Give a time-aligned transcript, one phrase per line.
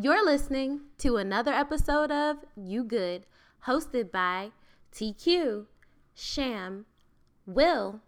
[0.00, 3.26] You're listening to another episode of You Good,
[3.64, 4.50] hosted by
[4.92, 5.66] TQ,
[6.16, 6.86] Sham,
[7.46, 8.00] Will,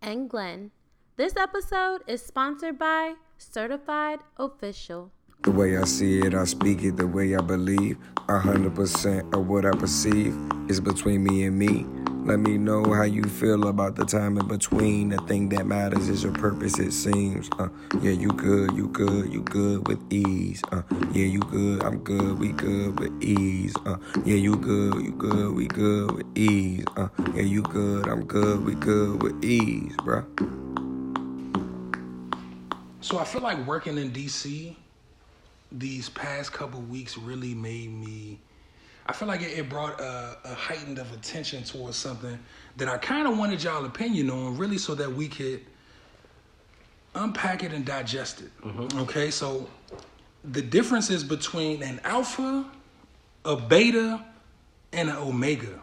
[0.00, 0.70] and Glenn.
[1.16, 5.10] This episode is sponsored by Certified Official.
[5.42, 6.96] The way I see it, I speak it.
[6.96, 7.98] The way I believe,
[8.28, 10.38] a hundred percent of what I perceive
[10.68, 12.01] is between me and me.
[12.24, 15.08] Let me know how you feel about the time in between.
[15.08, 17.50] The thing that matters is your purpose, it seems.
[17.58, 17.68] Uh,
[18.00, 20.62] yeah, you good, you good, you good with ease.
[20.70, 20.82] Uh,
[21.12, 23.74] yeah, you good, I'm good, we good with ease.
[23.84, 26.84] Uh, yeah, you good, you good, we good with ease.
[26.96, 30.24] Uh, yeah, you good, I'm good, we good with ease, bruh.
[33.00, 34.76] So I feel like working in DC
[35.72, 38.38] these past couple weeks really made me.
[39.06, 42.38] I feel like it, it brought a, a heightened of attention towards something
[42.76, 45.60] that I kind of wanted y'all opinion on, really, so that we could
[47.14, 48.50] unpack it and digest it.
[48.62, 49.00] Mm-hmm.
[49.00, 49.68] Okay, so
[50.44, 52.64] the differences between an alpha,
[53.44, 54.24] a beta,
[54.92, 55.80] and an omega.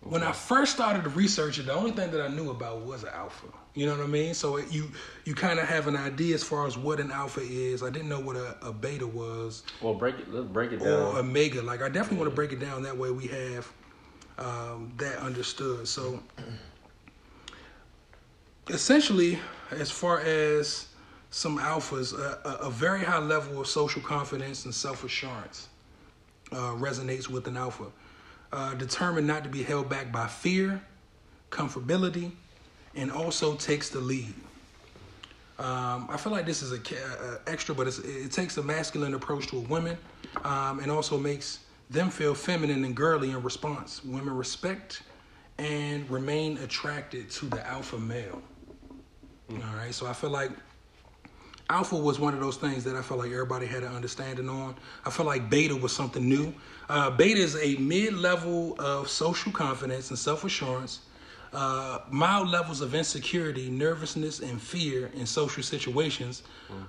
[0.00, 3.02] When I first started to research it, the only thing that I knew about was
[3.02, 3.46] an alpha.
[3.74, 4.34] You know what I mean?
[4.34, 4.90] So it, you
[5.24, 7.82] you kind of have an idea as far as what an alpha is.
[7.82, 10.32] I didn't know what a, a beta was Well, break it.
[10.32, 11.16] Let's break it or down.
[11.16, 11.62] omega.
[11.62, 13.10] Like I definitely want to break it down that way.
[13.10, 13.72] We have
[14.38, 15.86] um, that understood.
[15.86, 16.20] So
[18.68, 19.38] essentially,
[19.70, 20.86] as far as
[21.30, 25.68] some alphas, a, a, a very high level of social confidence and self assurance
[26.52, 27.84] uh, resonates with an alpha.
[28.50, 30.80] Uh, determined not to be held back by fear,
[31.50, 32.32] comfortability,
[32.98, 34.34] and also takes the lead.
[35.58, 38.62] Um, I feel like this is a, ca- uh, extra, but it's, it takes a
[38.62, 39.96] masculine approach to a woman,
[40.44, 41.60] um, and also makes
[41.90, 44.04] them feel feminine and girly in response.
[44.04, 45.02] Women respect
[45.58, 48.42] and remain attracted to the alpha male.
[49.50, 50.50] All right, so I feel like
[51.70, 54.74] Alpha was one of those things that I felt like everybody had an understanding on.
[55.04, 56.54] I felt like Beta was something new.
[56.88, 61.00] Uh, beta is a mid-level of social confidence and self-assurance,
[61.52, 66.42] uh, mild levels of insecurity, nervousness, and fear in social situations.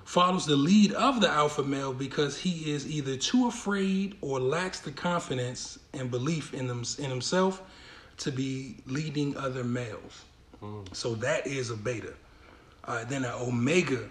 [0.04, 4.80] Follows the lead of the alpha male because he is either too afraid or lacks
[4.80, 7.62] the confidence and belief in them in himself
[8.18, 10.24] to be leading other males.
[10.92, 12.12] So that is a beta.
[12.84, 14.08] Uh, then an omega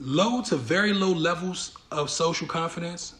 [0.00, 3.14] low to very low levels of social confidence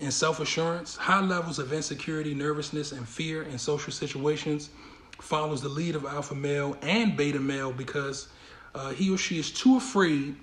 [0.00, 4.70] and self assurance, high levels of insecurity, nervousness, and fear in social situations,
[5.20, 8.28] follows the lead of alpha male and beta male because
[8.74, 10.36] uh, he or she is too afraid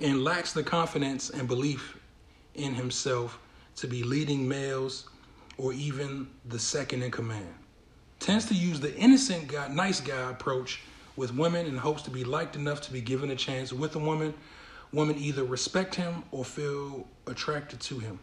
[0.00, 1.98] and lacks the confidence and belief
[2.54, 3.38] in himself
[3.76, 5.08] to be leading males
[5.56, 7.54] or even the second in command.
[8.20, 10.80] Tends to use the innocent guy, nice guy approach
[11.16, 13.98] with women in hopes to be liked enough to be given a chance with a
[13.98, 14.34] woman.
[14.92, 18.20] Women either respect him or feel attracted to him.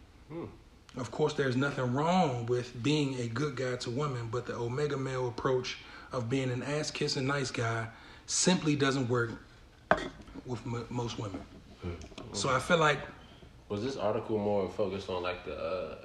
[0.97, 4.95] Of course, there's nothing wrong with being a good guy to women, but the omega
[4.97, 5.77] male approach
[6.11, 7.87] of being an ass kissing nice guy
[8.27, 9.31] simply doesn't work
[10.45, 11.41] with m- most women.
[12.33, 12.99] So I feel like
[13.69, 15.95] Was this article more focused on like the uh,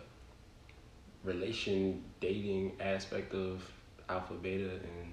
[1.24, 3.62] relation dating aspect of
[4.08, 5.12] alpha beta and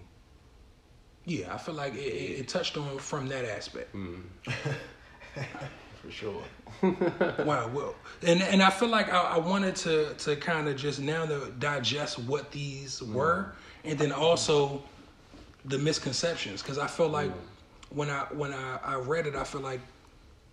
[1.25, 3.95] Yeah, I feel like it, it, it touched on from that aspect.
[6.07, 6.43] for sure?
[7.45, 7.95] wow, well,
[8.25, 11.51] and and I feel like I, I wanted to to kind of just now to
[11.59, 13.13] digest what these mm.
[13.13, 13.53] were,
[13.83, 14.81] and then also
[15.65, 17.39] the misconceptions, because I feel like mm.
[17.89, 19.81] when I when I, I read it, I feel like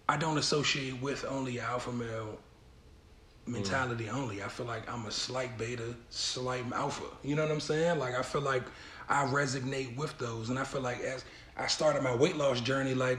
[0.09, 2.39] I don't associate with only alpha male
[3.47, 4.15] mentality mm.
[4.15, 4.43] only.
[4.43, 7.05] I feel like I'm a slight beta, slight alpha.
[7.23, 7.99] You know what I'm saying?
[7.99, 8.65] Like I feel like
[9.09, 11.25] I resonate with those, and I feel like as
[11.57, 13.19] I started my weight loss journey, like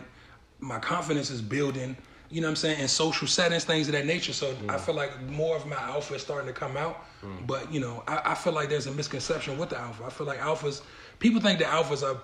[0.60, 1.96] my confidence is building.
[2.30, 2.80] You know what I'm saying?
[2.80, 4.34] In social settings, things of that nature.
[4.34, 4.80] So I mm.
[4.80, 7.06] feel like more of my alpha is starting to come out.
[7.24, 7.48] Mm.
[7.48, 10.04] But you know, I, I feel like there's a misconception with the alpha.
[10.06, 10.82] I feel like alphas,
[11.20, 12.20] people think that alphas are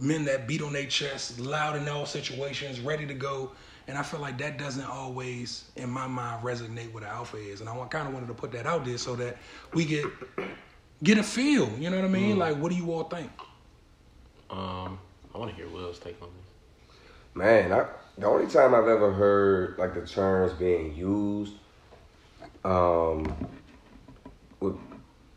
[0.00, 3.52] men that beat on their chest, loud in all situations, ready to go.
[3.86, 7.60] And I feel like that doesn't always, in my mind, resonate with an alpha is.
[7.60, 9.36] And I kind of wanted to put that out there so that
[9.74, 10.06] we get
[11.02, 11.70] get a feel.
[11.78, 12.36] You know what I mean?
[12.36, 12.38] Mm.
[12.38, 13.30] Like, what do you all think?
[14.50, 14.98] Um,
[15.34, 16.96] I want to hear Will's take on this.
[17.34, 17.86] Man, I,
[18.18, 21.54] the only time I've ever heard like the terms being used,
[22.64, 23.34] um,
[24.60, 24.78] would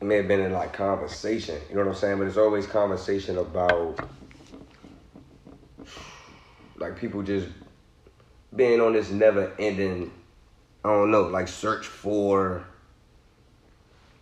[0.02, 1.60] may have been in like conversation.
[1.70, 2.20] You know what I'm saying?
[2.20, 4.00] But it's always conversation about
[6.78, 7.48] like people just
[8.56, 10.12] being on this never ending.
[10.86, 12.64] I don't know, like search for.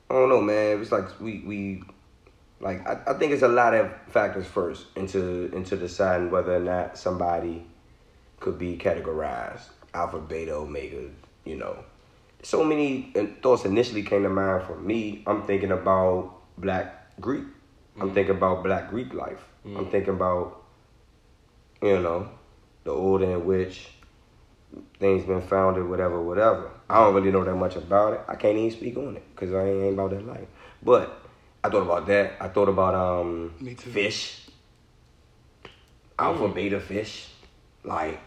[0.09, 0.81] I don't know, man.
[0.81, 1.83] It's like we we
[2.61, 6.59] like I, I think it's a lot of factors first into into deciding whether or
[6.59, 7.65] not somebody
[8.45, 11.03] could be categorized alpha beta omega
[11.45, 11.77] you know,
[12.41, 15.23] so many thoughts initially came to mind for me.
[15.25, 17.43] I'm thinking about Black Greek.
[17.99, 18.13] I'm mm.
[18.13, 19.47] thinking about Black Greek life.
[19.63, 19.91] I'm mm.
[19.91, 20.63] thinking about,
[21.81, 22.29] you know,
[22.83, 23.89] the order in which
[24.99, 26.71] things been founded, whatever, whatever.
[26.89, 28.21] I don't really know that much about it.
[28.27, 30.47] I can't even speak on it because I ain't about that life.
[30.83, 31.25] But
[31.63, 32.33] I thought about that.
[32.41, 34.47] I thought about um fish,
[36.17, 36.53] alpha mm.
[36.55, 37.29] beta fish.
[37.83, 38.19] Like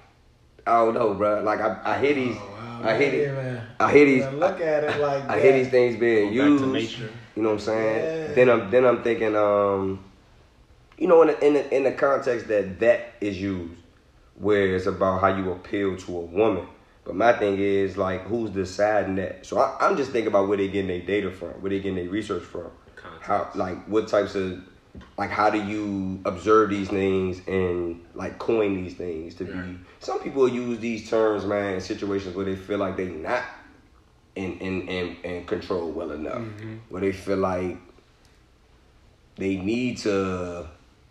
[0.76, 1.42] don't know, bro.
[1.42, 3.62] Like I, I hear these, I hear these, man.
[3.80, 4.22] I hear these.
[4.22, 6.64] Yeah, look at it like I hear these things being Go back used.
[6.64, 7.10] to nature.
[7.36, 8.28] You know what I'm saying?
[8.28, 8.34] Yeah.
[8.34, 10.04] Then I'm then I'm thinking, um,
[10.98, 13.80] you know, in the, in the in the context that that is used,
[14.36, 16.66] where it's about how you appeal to a woman.
[17.04, 19.46] But my thing is like, who's deciding that?
[19.46, 21.94] So I, I'm just thinking about where they getting their data from, where they getting
[21.96, 23.26] their research from, Context.
[23.26, 24.62] how like what types of
[25.16, 29.64] like how do you observe these things and like coin these things to Right.
[29.64, 33.42] be some people use these terms man in situations where they feel like they not
[34.34, 36.38] in in in, in control well enough.
[36.38, 36.76] Mm-hmm.
[36.88, 37.76] Where they feel like
[39.36, 40.66] they need to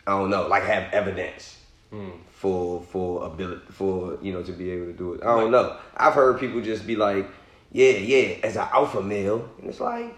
[0.05, 1.59] i don't know like have evidence
[1.89, 2.09] hmm.
[2.29, 5.21] for for ability for you know to be able to do it.
[5.23, 5.77] I don't know.
[5.95, 7.29] I've heard people just be like
[7.71, 9.49] yeah yeah as an alpha male.
[9.59, 10.13] And it's like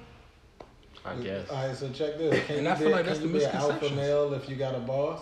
[1.05, 1.49] I guess.
[1.49, 2.45] All right, so check this.
[2.47, 4.55] Can And you I feel be, like that's the be an alpha male if you
[4.55, 5.21] got a boss?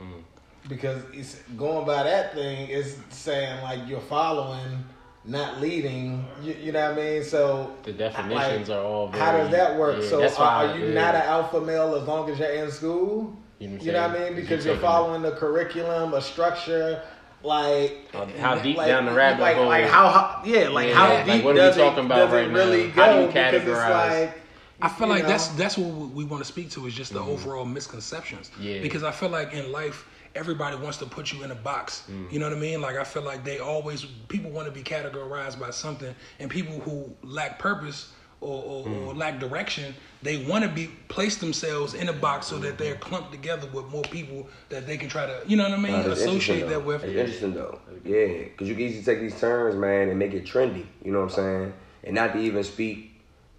[0.00, 0.22] Mm.
[0.68, 4.84] Because it's going by that thing is saying like you're following,
[5.24, 6.24] not leading.
[6.42, 7.22] You, you know what I mean?
[7.24, 10.02] So The definitions are all How does that work?
[10.02, 13.36] yeah, so are, are you not an alpha male as long as you're in school?
[13.58, 14.34] You know You know what I mean?
[14.34, 17.00] Because you're you're following the curriculum, a structure,
[17.44, 19.66] like How- deep like, down the rabbit like, hole?
[19.66, 22.06] Like how, how yeah, like Yeah, how like, deep what are we does, talking it,
[22.06, 22.54] about right it now?
[22.58, 24.42] really How do you because it's categorize- like
[24.80, 25.28] I feel you like know?
[25.28, 27.30] that's that's what we want to speak to is just the mm-hmm.
[27.30, 28.50] overall misconceptions.
[28.60, 28.80] Yeah.
[28.82, 32.04] Because I feel like in life, everybody wants to put you in a box.
[32.10, 32.32] Mm-hmm.
[32.32, 32.80] You know what I mean?
[32.80, 36.78] Like I feel like they always people want to be categorized by something, and people
[36.80, 39.18] who lack purpose or, or, or mm-hmm.
[39.18, 43.32] lack direction, they want to be place themselves in a box so that they're clumped
[43.32, 46.20] together with more people that they can try to, you know what I mean, that's
[46.20, 47.02] associate that with.
[47.02, 47.80] It's interesting though.
[48.04, 50.86] Yeah, because you can easily take these terms, man, and make it trendy.
[51.02, 51.72] You know what I'm saying?
[52.04, 53.15] And not to even speak,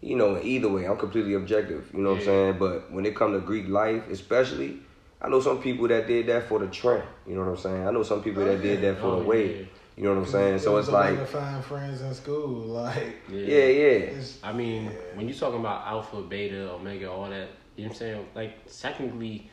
[0.07, 0.86] you know, either way.
[0.86, 1.89] I'm completely objective.
[1.94, 2.57] You know what I'm saying?
[2.59, 4.77] But when it comes to Greek life, especially,
[5.21, 7.04] I know some people that did that for the trend.
[7.27, 7.88] You know what I'm saying?
[7.88, 9.57] I know some people oh, that did that for Oh, the wave.
[9.59, 9.65] yeah.
[9.98, 10.59] You know what I'm saying?
[10.59, 12.48] So it's was a way like, to find friends in school,
[12.83, 14.13] like yeah, yeah.
[14.13, 17.92] it's, I mean, when you're talking about alpha, beta, omega, all that, you know what
[17.92, 18.25] I'm saying?
[18.36, 19.50] Like, technically,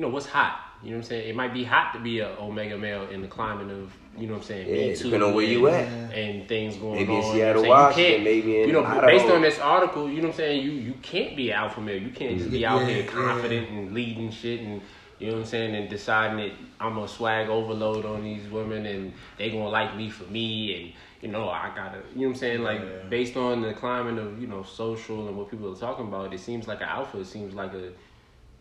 [0.00, 0.58] you know, what's hot?
[0.82, 1.28] You know what I'm saying?
[1.28, 4.32] It might be hot to be a omega male in the climate of, you know
[4.32, 4.66] what I'm saying?
[4.68, 5.86] Yeah, Me Too depending on where you at.
[6.14, 7.32] And things going Maybe in on.
[7.34, 8.04] Seattle, you know what Washington.
[8.04, 9.06] You can't- maybe in You know, Idaho.
[9.06, 10.64] based on this article, you know what I'm saying?
[10.64, 12.00] You you can't be alpha male.
[12.00, 13.10] You can't just be out Yeah, here yeah.
[13.10, 14.80] confident and leading shit and,
[15.18, 15.74] you know what I'm saying?
[15.74, 19.68] And deciding that I'm going to swag overload on these women and they going to
[19.68, 22.62] like me for me and, you know, I gotta, you know what I'm saying?
[22.62, 23.06] Like, Yeah.
[23.10, 26.40] based on the climate of, you know, social and what people are talking about, it
[26.40, 27.20] seems like an alpha.
[27.20, 27.90] It seems like a,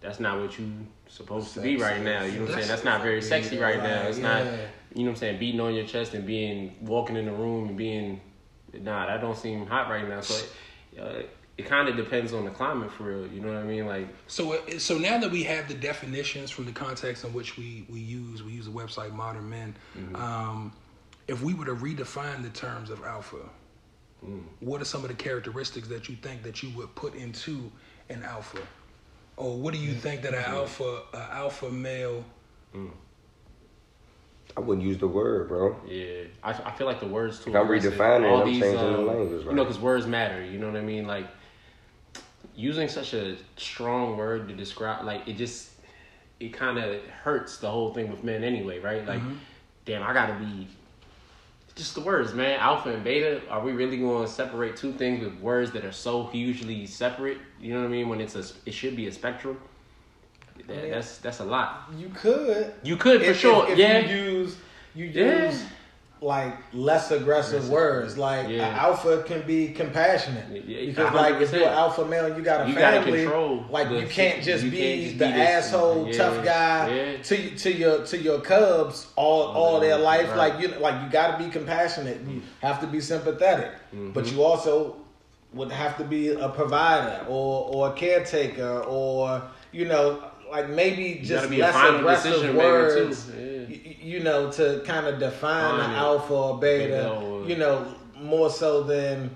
[0.02, 0.72] that's not what you
[1.08, 2.24] supposed to be right now.
[2.24, 2.68] You know what I'm saying?
[2.68, 4.04] That's- That's not very sexy right now.
[4.04, 4.44] It's not,
[4.94, 7.70] you know what I'm saying, beating on your chest and being, walking in the room
[7.70, 8.22] and being,
[8.74, 10.22] nah, that don't seem hot right now.
[10.22, 10.46] So,
[11.02, 11.22] uh,
[11.58, 13.28] it kind of depends on the climate for real.
[13.28, 13.86] You know what I mean?
[13.86, 17.58] Like, So, uh, so now that we have the definitions from the context in which
[17.58, 19.76] we, we use, we use the website Modern Men.
[20.16, 20.72] Um,
[21.28, 23.38] if we were to redefine the terms of alpha,
[24.62, 27.72] what are some of the characteristics that you think that you would put into
[28.10, 28.60] an alpha,
[29.40, 32.24] or what do you think that an alpha, a alpha male?
[34.58, 35.76] I wouldn't use the word, bro.
[35.88, 37.52] Yeah, I, I feel like the words too.
[37.52, 40.44] If I'm redefining All I'm these, changing the um, language, You know, because words matter.
[40.44, 41.08] You know what I mean?
[41.08, 41.28] Like
[42.56, 45.72] using such a strong word to describe, like it just
[46.40, 49.06] it kind of hurts the whole thing with men anyway, right?
[49.08, 49.36] Like, Mm-hmm.
[49.86, 50.68] damn, I gotta be
[51.80, 52.60] just the words, man.
[52.60, 53.42] Alpha and beta.
[53.50, 57.40] Are we really going to separate two things with words that are so hugely separate?
[57.60, 58.10] You know what I mean?
[58.10, 59.60] When it's a, it should be a spectrum.
[60.68, 61.90] That, mean- that's that's a lot.
[61.98, 63.64] you could You could for if, sure.
[63.66, 64.00] if, if yeah.
[64.00, 64.58] you use
[64.94, 65.70] you Yeah.
[66.22, 68.18] Like less aggressive words.
[68.18, 68.68] Like Yeah.
[68.68, 72.66] an alpha can be compassionate Yeah, because like if you're an alpha male, you got
[72.66, 73.22] a You gotta family.
[73.24, 77.18] control like you can't just you be can't just the be asshole yeah, tough guy
[77.24, 80.28] to to your to your cubs all all their life.
[80.30, 80.38] right.
[80.38, 82.20] Like you like you got to be compassionate.
[82.28, 84.12] You have to be sympathetic, Mm-hmm.
[84.12, 84.98] but you also
[85.54, 90.22] would have to be a provider or or a caretaker or you know
[90.52, 93.32] like maybe just gotta be a less aggressive words
[94.10, 98.50] you know, to kind of define Define an alpha or beta, Beta you know, more
[98.50, 99.30] so than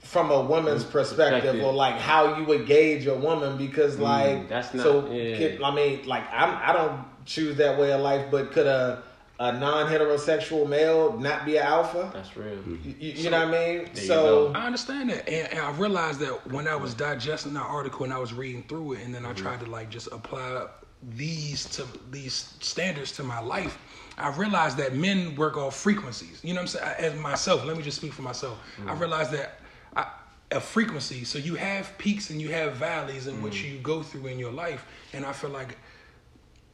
[0.00, 1.64] from a woman's perspective, Perspective.
[1.64, 5.36] or like how you would gauge a woman because mm, like that's not- so yeah.
[5.36, 9.02] could- I mean like I'm I don't choose that way of life but could a
[9.38, 12.10] a non-heterosexual male not be an alpha.
[12.14, 12.54] That's real.
[12.54, 12.88] Mm-hmm.
[12.88, 13.94] You, you- you know what I mean?
[13.94, 14.52] So.
[14.54, 18.14] I understand that, and, and I realized that when I was digesting that article and
[18.14, 19.44] I was reading through it, and then I mm-hmm.
[19.44, 20.68] tried to like just apply
[21.02, 23.78] these to these standards to my life.
[24.18, 26.40] I realized that men work off frequencies.
[26.42, 27.12] You know what I'm saying?
[27.12, 28.58] As myself, let me just speak for myself.
[28.86, 29.00] I mm.
[29.00, 29.60] realized that
[29.94, 30.06] I,
[30.50, 31.24] a frequency.
[31.24, 33.72] So you have peaks and you have valleys in which mm.
[33.72, 35.76] you go through in your life, and I feel like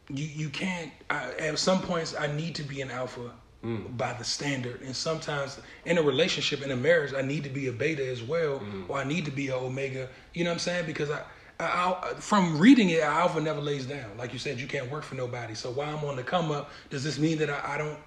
[0.08, 3.30] you you can't I, at some points i need to be an alpha
[3.64, 3.96] mm.
[3.96, 7.68] by the standard and sometimes in a relationship in a marriage i need to be
[7.68, 10.58] a beta as well or i need to be an omega you know what i'm
[10.60, 11.22] saying because I,
[11.62, 14.16] I, I from reading it alpha never lays down.
[14.18, 15.54] Like you said you can't work for nobody.
[15.54, 17.98] So while i'm on the come up does this mean that i, I don't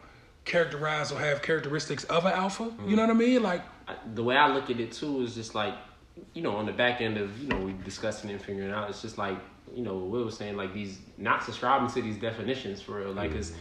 [0.43, 2.63] characterize or have characteristics of an alpha?
[2.63, 2.95] You mm-hmm.
[2.95, 3.43] know what i mean?
[3.43, 5.75] Like I- the way I look at it too is just like,
[6.33, 8.89] you know, on the back end of you know we discussing and figuring out.
[8.89, 9.37] It's just like
[9.73, 13.11] you know Will was saying like these not subscribing to these definitions for real.
[13.11, 13.59] Like, it's mm-hmm.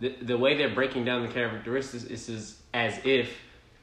[0.00, 3.30] the the way they're breaking down the characteristics is is as if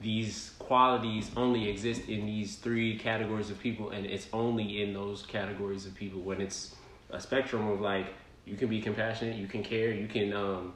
[0.01, 5.25] these qualities only exist in these three categories of people, and it's only in those
[5.25, 6.21] categories of people.
[6.21, 6.75] When it's
[7.09, 8.13] a spectrum of like
[8.45, 10.73] you can be compassionate, you can care, you can um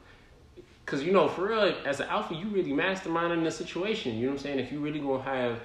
[0.85, 4.15] Cause you know, for real, as an alpha, you really masterminding the situation.
[4.15, 4.59] You know what I'm saying?
[4.59, 5.61] If you really gonna have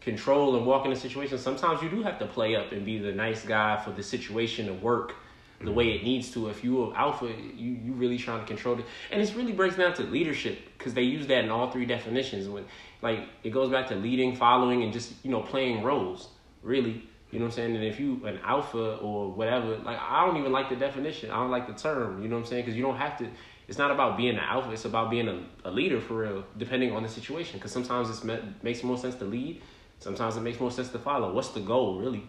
[0.00, 2.98] control and walk in a situation, sometimes you do have to play up and be
[2.98, 5.14] the nice guy for the situation to work
[5.60, 6.48] the way it needs to.
[6.48, 9.76] If you are alpha, you you really trying to control it, and it's really breaks
[9.76, 12.48] down to leadership because they use that in all three definitions.
[12.48, 12.64] When
[13.02, 16.28] like it goes back to leading, following, and just you know playing roles.
[16.62, 17.76] Really, you know what I'm saying?
[17.76, 21.30] And if you an alpha or whatever, like I don't even like the definition.
[21.30, 22.22] I don't like the term.
[22.22, 22.64] You know what I'm saying?
[22.64, 23.28] Because you don't have to.
[23.68, 24.70] It's not about being an alpha.
[24.70, 27.58] It's about being a, a leader for real, depending on the situation.
[27.58, 29.60] Because sometimes me- makes more sense to lead.
[29.98, 31.32] Sometimes it makes more sense to follow.
[31.32, 32.26] What's the goal, really?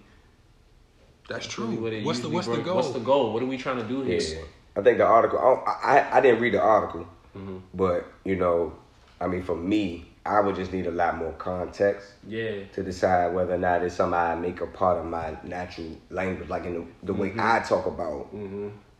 [1.27, 3.33] That's That's true really what what's the usually what's the goal What's the goal?
[3.33, 4.19] What are we trying to do here?
[4.21, 4.41] Yeah,
[4.75, 5.39] I think the article.
[5.39, 7.07] I I, I didn't read the article,
[7.37, 7.57] Mm-hmm.
[7.73, 8.73] but you know,
[9.21, 12.63] I mean, for me, I would just need a lot more context Yeah.
[12.73, 16.49] to decide whether or not it's something I make a part of my natural language,
[16.49, 17.39] like in the, the way Mm-hmm.
[17.39, 18.27] I talk about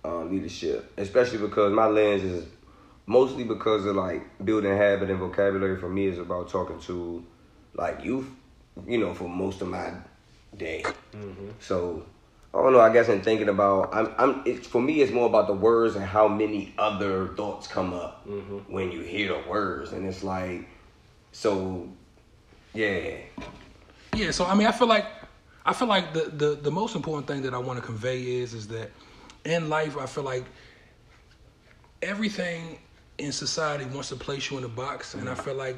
[0.05, 2.46] uh, leadership, especially because my lens is
[3.05, 5.77] mostly because of like building habit and vocabulary.
[5.77, 7.24] For me, is about talking to
[7.74, 8.29] like youth,
[8.88, 9.91] you know, for most of my
[10.55, 10.84] day.
[11.13, 11.50] Mm-hmm.
[11.60, 12.05] So
[12.54, 12.80] I don't know.
[12.80, 14.42] I guess in thinking about, I'm, I'm.
[14.46, 18.27] It's for me, it's more about the words and how many other thoughts come up
[18.27, 18.72] Mm-hmm.
[18.74, 20.68] when you hear the words, and it's like,
[21.32, 21.88] so,
[22.74, 23.18] yeah.
[24.16, 25.06] Yeah, so I mean, I feel like
[25.66, 28.54] I feel like the the the most important thing that I want to convey is
[28.54, 28.92] is that
[29.46, 30.46] in life, I feel like
[32.01, 32.80] everything
[33.18, 35.75] in society wants to place you in a box, and I feel like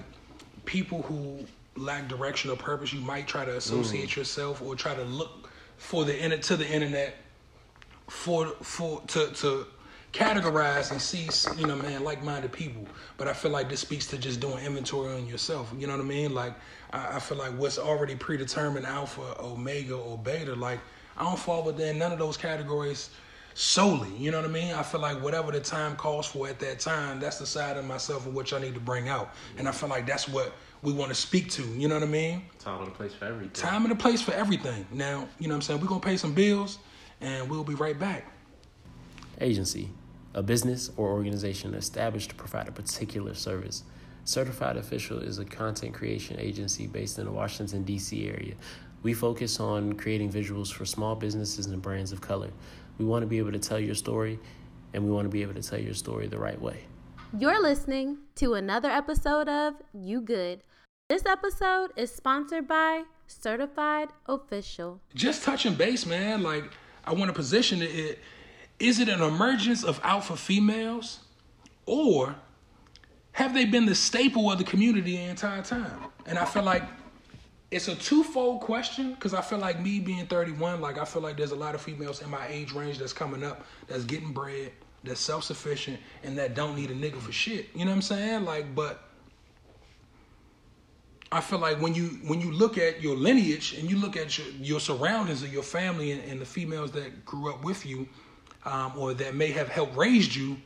[0.65, 1.45] people who
[1.75, 5.38] lack direction or purpose, you might try to associate yourself or try to look
[5.79, 7.15] for the inter- to the internet
[8.07, 9.65] for for to to
[10.11, 12.85] categorize and see you know man like-minded people.
[13.17, 15.73] But i feel like this speaks to just doing inventory on yourself.
[15.77, 16.33] You know what i mean?
[16.35, 16.53] Like
[16.91, 20.79] i, I feel like what's already predetermined alpha omega or beta like
[21.17, 23.09] i don't fall within none of those categories
[23.59, 26.59] solely you know what i mean i feel like whatever the time calls for at
[26.59, 29.67] that time that's the side of myself of which i need to bring out and
[29.67, 32.41] i feel like that's what we want to speak to you know what i mean
[32.57, 33.51] Time and a place for everything.
[33.51, 36.15] time and a place for everything now you know what i'm saying we're gonna pay
[36.15, 36.79] some bills
[37.19, 38.31] and we'll be right back
[39.41, 39.89] Agency,
[40.33, 43.83] a business or organization established to provide a particular service.
[44.25, 48.27] Certified Official is a content creation agency based in the Washington, D.C.
[48.27, 48.55] area.
[49.01, 52.49] We focus on creating visuals for small businesses and brands of color.
[52.99, 54.39] We want to be able to tell your story,
[54.93, 56.83] and we want to be able to tell your story the right way.
[57.37, 60.63] You're listening to another episode of You Good.
[61.07, 64.99] This episode is sponsored by Certified Official.
[65.15, 66.43] just touching base, man.
[66.43, 66.65] Like
[67.05, 68.19] I want to position it, it.
[68.79, 71.21] Is it an emergence of alpha females,
[71.85, 72.35] or
[73.31, 76.01] have they been the staple of the community the entire time?
[76.25, 76.83] And I feel like
[77.71, 81.37] it's a twofold question because I feel like me being 31, like I feel like
[81.37, 84.71] there's a lot of females in my age range that's coming up that's getting bread,
[85.03, 87.69] that's self sufficient, and that don't need a nigga for shit.
[87.75, 88.45] You know what I'm saying?
[88.45, 89.03] Like, but
[91.31, 94.35] I feel like when you when you look at your lineage and you look at
[94.39, 98.07] your, your surroundings of your family and, and the females that grew up with you,
[98.65, 100.57] um, or that may have helped raised you,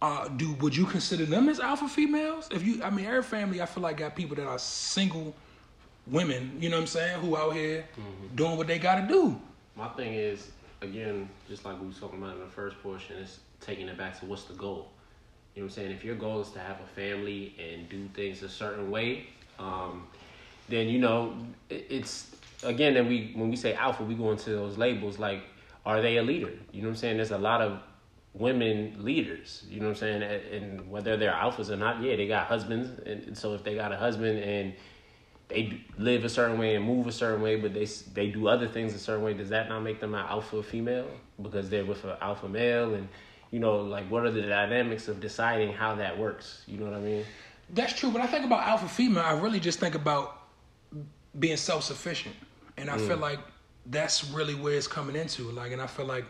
[0.00, 2.48] uh, do would you consider them as alpha females?
[2.50, 5.34] If you, I mean, every family I feel like got people that are single
[6.06, 6.56] women.
[6.60, 7.20] You know what I'm saying?
[7.20, 7.84] Who out here
[8.34, 9.38] doing what they got to do.
[9.76, 13.40] My thing is, again, just like we was talking about in the first portion, is
[13.60, 14.90] taking it back to what's the goal.
[15.54, 15.90] You know what I'm saying?
[15.92, 19.26] If your goal is to have a family and do things a certain way,
[19.58, 20.06] um,
[20.68, 21.34] then you know
[21.70, 22.30] it's
[22.62, 22.94] again.
[22.94, 25.42] Then we when we say alpha, we go into those labels like,
[25.86, 26.52] are they a leader?
[26.72, 27.16] You know what I'm saying?
[27.16, 27.80] There's a lot of
[28.34, 29.64] women leaders.
[29.70, 30.22] You know what I'm saying?
[30.22, 33.74] And, whether they're alphas or not, yeah, they got husbands, and, and so if they
[33.74, 34.74] got a husband and
[35.48, 37.84] they live a certain way and move a certain way, but they
[38.14, 39.34] they do other things a certain way.
[39.34, 41.08] Does that not make them an alpha female
[41.40, 42.94] because they're with an alpha male?
[42.94, 43.08] And
[43.50, 46.62] you know, like, what are the dynamics of deciding how that works?
[46.66, 47.24] You know what I mean?
[47.70, 49.24] That's true, but I think about alpha female.
[49.24, 50.42] I really just think about
[51.38, 52.34] being self sufficient,
[52.76, 53.22] and I feel mm.
[53.22, 53.38] like
[53.86, 55.44] that's really where it's coming into.
[55.50, 56.24] Like, and I feel like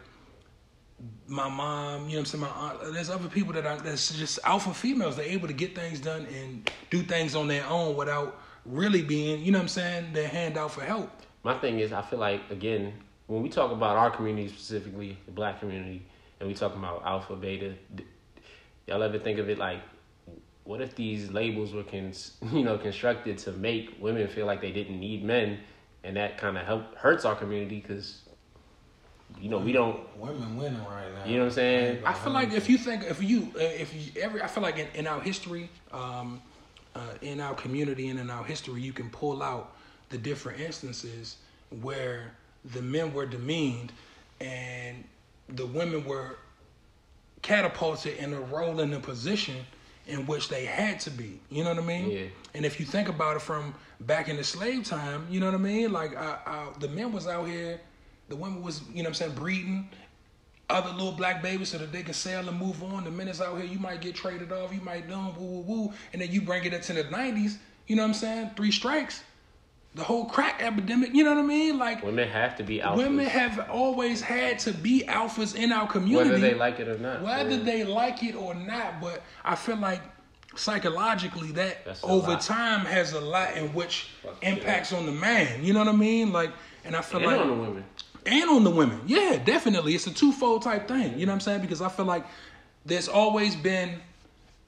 [1.27, 2.93] my mom, you know, what I'm saying, my aunt.
[2.93, 5.17] There's other people that are that's just alpha females.
[5.17, 9.45] They're able to get things done and do things on their own without really being,
[9.45, 11.11] you know, what I'm saying, their hand out for help.
[11.43, 12.93] My thing is, I feel like again,
[13.27, 16.03] when we talk about our community specifically, the black community,
[16.41, 17.75] and we talk about alpha, beta,
[18.87, 19.81] y'all ever think of it like,
[20.65, 22.13] what if these labels were con-
[22.53, 25.59] you know constructed to make women feel like they didn't need men,
[26.05, 28.23] and that kind of help hurts our community because,
[29.41, 30.01] you know, we don't.
[30.19, 31.25] Women winning right now.
[31.25, 32.05] You know what I'm saying?
[32.05, 34.79] I feel like if you think if you uh, if you every I feel like
[34.79, 36.41] in, in our history, um,
[36.97, 39.77] uh, in our community and in our history, you can pull out
[40.09, 41.37] the different instances
[41.83, 42.33] where
[42.73, 43.93] the men were demeaned
[44.41, 45.05] and
[45.49, 46.39] the women were
[47.43, 49.57] catapulted in a role in a position
[50.07, 51.41] in which they had to be.
[51.51, 52.11] You know what I mean?
[52.11, 52.25] Yeah.
[52.55, 55.55] And if you think about it from back in the slave time, you know what
[55.55, 55.93] I mean?
[55.93, 57.81] Like uh, uh, the men was out here,
[58.29, 59.89] the women was, you know what I'm saying, breeding
[60.69, 63.05] other little black babies so that they can sell and move on.
[63.05, 65.93] The minutes out here, you might get traded off, you might do woo woo woo,
[66.13, 67.57] and then you bring it into the '90s.
[67.87, 68.51] You know what I'm saying?
[68.57, 69.23] Three strikes,
[69.95, 71.15] the whole crack epidemic.
[71.15, 71.79] You know what I mean?
[71.79, 75.87] Like Women have to be alphas, women have always had to be alphas in our
[75.87, 77.23] community, whether they like it or not.
[77.23, 77.63] whether Yeah.
[77.63, 79.01] they like it or not.
[79.01, 80.03] But I feel like
[80.57, 82.41] psychologically that over lot.
[82.41, 84.09] time has a lot in which
[84.43, 85.63] impacts on the man.
[85.65, 86.33] You know what I mean?
[86.33, 86.51] Like,
[86.85, 87.85] and I feel and like on the women.
[88.27, 89.01] And on the women.
[89.07, 89.95] Yeah, definitely.
[89.95, 91.19] It's a twofold type thing.
[91.19, 91.61] You know what I'm saying?
[91.61, 92.27] Because I feel like
[92.85, 94.01] there's always been,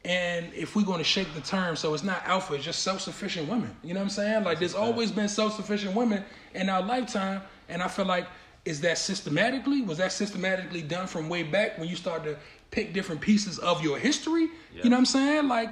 [0.05, 3.01] and if we're going to shake the term, so it's not alpha, it's just self
[3.01, 3.75] sufficient women.
[3.83, 4.45] You know what I'm saying?
[4.45, 6.25] Like there's always been self sufficient women
[6.55, 8.27] in our lifetime, and I feel like
[8.65, 9.83] is that systematically?
[9.83, 12.39] Was that systematically done from way back when you started to
[12.71, 14.49] pick different pieces of your history?
[14.83, 15.49] You know what I'm saying?
[15.49, 15.71] Like,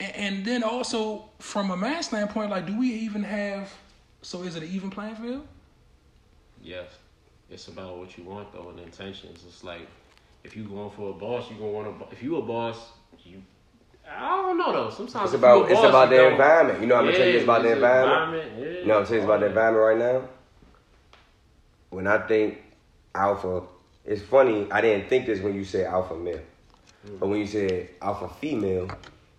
[0.00, 3.72] and, and then also from a man standpoint, like, do we even have?
[4.22, 5.46] So is it an even playing field?
[6.64, 6.88] Yes.
[7.50, 9.44] It's about what you want though and intentions.
[9.46, 9.86] It's like
[10.42, 12.78] if you going for a boss, you gonna want a bo- if you a boss,
[13.22, 13.42] you
[14.10, 14.90] I don't know though.
[14.90, 16.80] Sometimes It's about you it's boss, about the environment.
[16.80, 18.52] You know what I'm tell you it's about the environment.
[18.58, 18.64] Yeah.
[18.64, 19.20] You know what I'm saying?
[19.20, 20.28] It's about the environment right now.
[21.90, 22.58] When I think
[23.14, 23.62] alpha,
[24.04, 24.66] it's funny.
[24.72, 26.40] I didn't think this when you said alpha male,
[27.06, 27.16] hmm.
[27.18, 28.88] but when you said alpha female,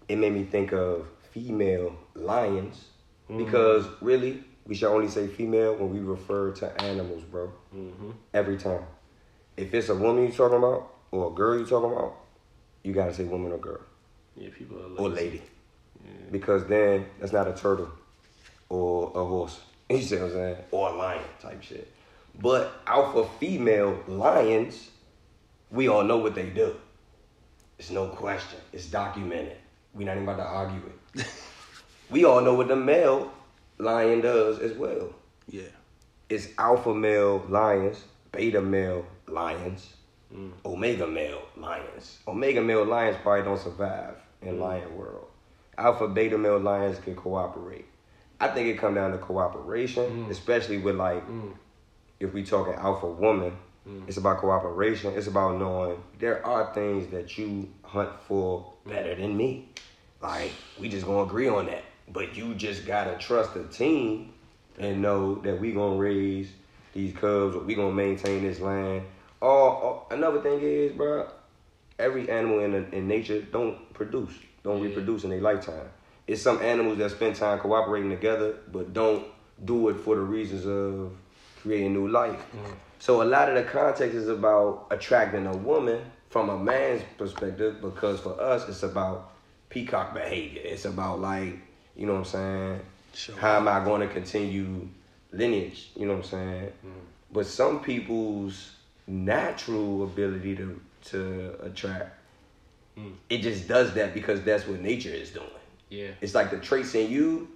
[0.08, 2.86] it made me think of female lions.
[3.28, 3.44] Hmm.
[3.44, 7.52] Because really, we should only say female when we refer to animals, bro.
[7.76, 8.12] Mm-hmm.
[8.34, 8.84] Every time.
[9.58, 12.16] If it's a woman you talking about or a girl you talking about,
[12.84, 13.80] you gotta say woman or girl
[14.36, 15.42] Yeah, people are or lady.
[16.32, 17.90] Because then that's not a turtle
[18.70, 19.60] or a horse.
[19.90, 20.58] You see what I'm saying?
[20.72, 21.92] Or a lion type shit.
[22.42, 24.90] But alpha female lions,
[25.70, 26.76] we all know what they do.
[27.78, 28.60] It's no question.
[28.74, 29.58] It's documented.
[29.94, 30.82] We're not even about to argue
[31.16, 31.28] it.
[32.10, 33.32] we all know what the male
[33.78, 35.14] lion does as well.
[35.48, 35.64] Yeah.
[36.30, 39.94] It's alpha male lions, beta male lions,
[40.34, 40.52] mm.
[40.66, 42.20] omega male lions.
[42.28, 44.62] Omega male lions probably don't survive in mm.
[44.62, 45.28] lion world.
[45.78, 47.86] Alpha beta male lions can cooperate.
[48.40, 50.30] I think it come down to cooperation, mm.
[50.30, 51.24] especially with like
[52.20, 53.56] if we talking alpha woman,
[54.08, 55.14] it's about cooperation.
[55.16, 59.70] It's about knowing there are things that you hunt for better than me.
[60.22, 61.84] Like we just gonna agree on that.
[62.08, 64.34] But you just gotta trust the team
[64.78, 66.52] and know that we gonna raise
[66.94, 69.04] these cubs or we gonna maintain this land.
[69.42, 71.28] Or, another thing is, bro,
[72.00, 75.90] every animal in, in nature don't produce, don't reproduce in their lifetime.
[76.28, 79.26] It's some animals that spend time cooperating together, but don't
[79.64, 81.12] do it for the reasons of
[81.62, 82.44] creating new life.
[83.00, 87.82] So a lot of the context is about attracting a woman from a man's perspective,
[87.82, 89.32] because for us it's about
[89.70, 90.62] peacock behavior.
[90.64, 91.60] It's about like,
[91.96, 92.80] you know what I'm saying?
[93.14, 93.36] Sure.
[93.38, 94.88] How am I going to continue
[95.32, 95.92] lineage?
[95.96, 96.72] You know what I'm saying?
[96.86, 96.92] Mm.
[97.32, 98.72] But some people's
[99.08, 102.18] natural ability to to attract,
[102.98, 103.14] mm.
[103.30, 105.48] it just does that because that's what nature is doing.
[105.90, 106.10] Yeah.
[106.22, 107.50] It's like the traits in you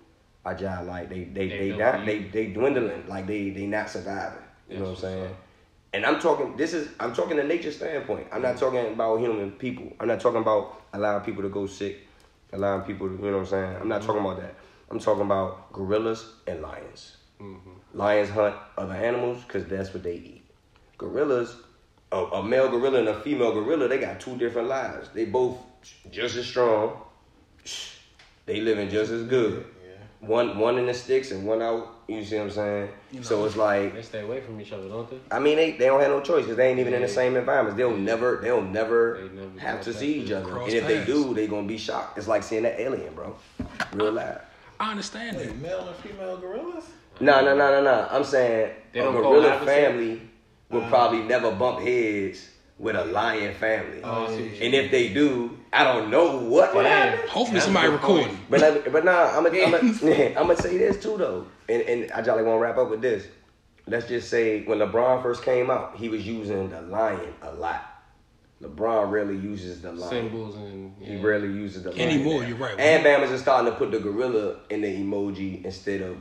[0.45, 3.89] are just like they they They they, don't they they dwindling like they they not
[3.89, 4.43] surviving.
[4.69, 5.25] You know what I'm That's saying?
[5.25, 5.35] up.
[5.91, 6.55] And I'm talking.
[6.55, 8.27] This is I'm talking the nature standpoint.
[8.31, 8.59] I'm not mm.
[8.59, 9.91] talking about human people.
[9.99, 12.07] I'm not talking about allowing people to go sick,
[12.53, 13.13] allowing people to.
[13.15, 13.75] You know what I'm saying?
[13.81, 14.55] I'm not talking about that.
[14.89, 17.17] I'm talking about gorillas and lions.
[17.41, 17.97] Mm-hmm.
[17.97, 20.45] Lions hunt other animals because that's what they eat.
[20.97, 21.55] Gorillas
[22.11, 25.09] a, a male gorilla and a female gorilla, they got two different lives.
[25.13, 25.57] They both
[26.11, 27.01] just as strong.
[28.45, 29.65] They living just as good.
[30.19, 31.95] One one in the sticks and one out.
[32.09, 32.89] You see what I'm saying?
[33.21, 35.19] so it's like They stay away from each other, don't they?
[35.29, 37.37] I mean, they, they don't have no choice because they ain't even in the same
[37.37, 37.77] environments.
[37.77, 40.57] They'll never they'll never, They never have to see each other.
[40.59, 42.17] And if they do, they gonna be shocked.
[42.17, 43.35] It's like seeing an alien, bro.
[43.93, 44.41] Real life.
[44.79, 45.61] I understand Wait, that.
[45.61, 46.85] male and female gorillas?
[47.19, 48.07] No, no, no, no, no.
[48.09, 49.67] I'm saying They a don't gorilla cohabit?
[49.67, 50.21] family
[50.69, 50.89] would uh-huh.
[50.89, 53.99] probably never bump heads with a lion family.
[54.03, 57.09] Oh, I see what you and if they do, I don't know what would Damn.
[57.13, 57.29] happen.
[57.29, 58.17] Hopefully somebody a good point.
[58.27, 58.45] recording.
[58.49, 59.77] But let- but nah, I'm gonna
[60.37, 63.01] I'm gonna say this too though, and and I jolly want to wrap up with
[63.01, 63.27] this.
[63.87, 67.85] Let's just say when LeBron first came out, he was using the lion a lot.
[68.61, 70.09] LeBron rarely uses the lion.
[70.09, 72.01] Symbols and He rarely uses the lion.
[72.09, 72.47] Anymore, now.
[72.49, 72.77] you're right.
[72.79, 76.17] And Bama's is starting to put the gorilla in the emoji instead of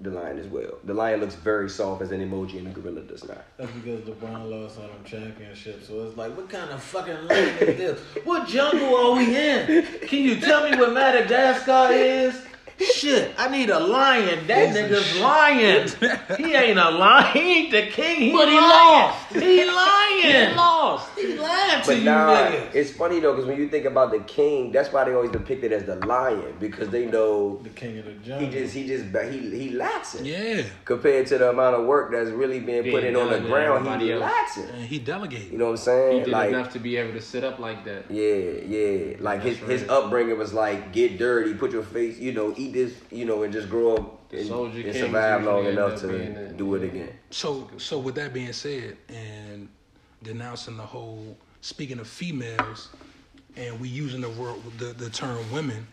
[0.00, 0.78] the lion as well.
[0.84, 3.44] The lion looks very soft as an emoji, and the gorilla does not.
[3.56, 5.88] That's because LeBron lost all them championships.
[5.88, 8.00] So it's like, what kind of fucking land is this?
[8.24, 9.84] What jungle are we in?
[10.06, 12.40] Can you tell me what Madagascar is?
[12.80, 14.46] Shit, I need a lion.
[14.46, 15.88] That nigga's lying.
[16.36, 17.32] He ain't a lion.
[17.32, 18.20] He ain't the king.
[18.20, 19.32] He But he lost.
[19.32, 20.48] He lying.
[20.50, 21.18] He lost.
[21.18, 22.74] He lying to But you nah, niggas.
[22.74, 25.64] it's funny though, because when you think about the king, that's why they always depict
[25.64, 28.46] it as the lion because they know The king of the jungle.
[28.46, 30.24] he just he just he he lacks it.
[30.26, 30.62] Yeah.
[30.84, 33.90] compared to the amount of work that's really being put in on the ground, he
[33.90, 34.20] everybody else.
[34.20, 34.68] relaxing.
[34.70, 35.50] And he delegated.
[35.52, 36.24] You know what I'm He saying?
[36.24, 38.10] did like, enough to be able to sit up like that.
[38.10, 38.34] yeah,
[38.66, 39.16] yeah.
[39.20, 39.90] Like his That's his right.
[39.90, 43.52] upbringing was like get dirty, put your face, you know, eat this, you know, and
[43.52, 47.10] just grow up and, and survive long enough to a- do it again.
[47.30, 49.68] So, so with that being said, and
[50.22, 52.88] denouncing the whole, speaking of females,
[53.56, 55.86] and we using the word, the, the term women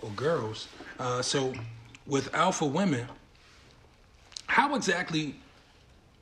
[0.00, 0.68] or girls.
[0.98, 1.52] Uh, so,
[2.06, 3.06] with alpha women,
[4.46, 5.36] how exactly,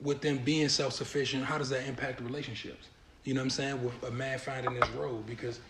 [0.01, 2.88] with them being self sufficient, how does that impact relationships?
[3.25, 3.85] You know what I'm saying?
[3.85, 5.61] With a man finding his role, because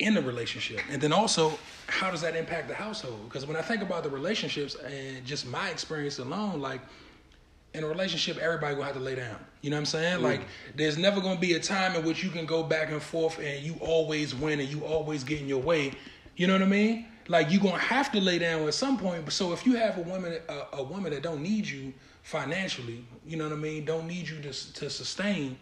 [0.00, 1.52] in the relationship, and then also,
[1.86, 3.20] how does that impact the household?
[3.24, 6.80] Because when I think about the relationships and just my experience alone, like
[7.74, 9.36] in a relationship, everybody gonna have to lay down.
[9.60, 10.18] You know what I'm saying?
[10.18, 10.22] Mm.
[10.22, 10.40] Like,
[10.74, 13.62] there's never gonna be a time in which you can go back and forth and
[13.62, 15.92] you always win and you always get in your way.
[16.36, 17.06] You know what I mean?
[17.28, 19.30] Like, you're gonna have to lay down at some point.
[19.32, 23.36] So if you have a woman, a, a woman that don't need you financially, you
[23.36, 23.84] know what I mean?
[23.84, 25.56] Don't need you to to sustain.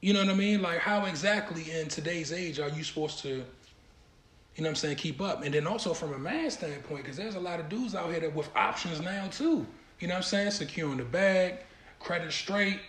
[0.00, 0.62] You know what I mean?
[0.62, 3.28] Like, how exactly in today's age are you supposed to?
[3.28, 4.96] You know what I'm saying?
[4.96, 5.44] Keep up.
[5.44, 8.20] And then also from a man standpoint, because there's a lot of dudes out here
[8.20, 9.66] that with options now too.
[10.00, 10.50] You know what I'm saying?
[10.52, 11.58] Securing the bag,
[11.98, 12.80] credit straight.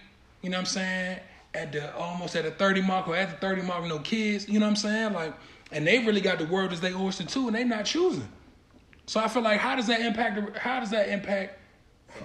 [0.41, 1.19] You know what I'm saying?
[1.54, 4.48] At the almost at the 30 mark or at the 30 mark, no kids.
[4.48, 5.13] You know what I'm saying?
[5.13, 5.34] Like,
[5.72, 8.28] and they really got the world as they oyster too, and they not choosing.
[9.08, 10.58] So I feel like how does that impact?
[10.58, 11.58] How does that impact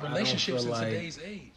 [0.02, 1.53] relationships in like- today's age?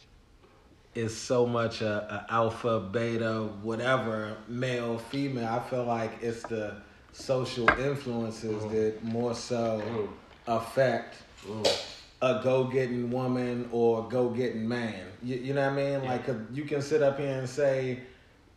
[0.97, 5.47] Is so much a, a alpha, beta, whatever, male, female.
[5.47, 6.75] I feel like it's the
[7.11, 8.71] social influences mm.
[8.71, 10.09] that more so mm.
[10.47, 11.85] affect mm.
[12.23, 15.05] a go-getting woman or go-getting man.
[15.21, 16.03] You, you know what I mean?
[16.03, 17.99] Like 'cause you can sit up here and say,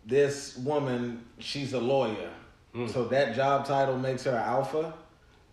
[0.07, 2.31] this woman, she's a lawyer,
[2.89, 4.95] so that job title makes her alpha.